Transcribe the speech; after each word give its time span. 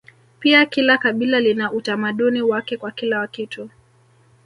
Pia 0.39 0.65
kila 0.65 0.97
kabila 0.97 1.39
lina 1.39 1.71
utamaduni 1.71 2.41
wake 2.41 2.77
kwa 2.77 2.91
kila 2.91 3.27
kitu 3.27 3.69